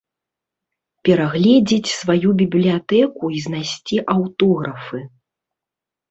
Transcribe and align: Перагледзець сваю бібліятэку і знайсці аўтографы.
Перагледзець 1.07 1.91
сваю 2.01 2.29
бібліятэку 2.39 3.25
і 3.39 3.41
знайсці 3.47 3.95
аўтографы. 4.15 4.99